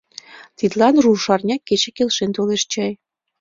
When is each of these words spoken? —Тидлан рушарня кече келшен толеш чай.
—Тидлан 0.57 0.95
рушарня 1.03 1.55
кече 1.67 1.89
келшен 1.97 2.31
толеш 2.35 2.63
чай. 2.71 2.91